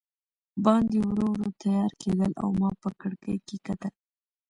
باندې 0.65 0.97
ورو 1.07 1.25
ورو 1.31 1.47
تیاره 1.61 1.95
کېدل 2.01 2.31
او 2.43 2.49
ما 2.59 2.69
په 2.81 2.89
کړکۍ 3.01 3.37
کې 3.47 3.57
کتل. 3.67 3.93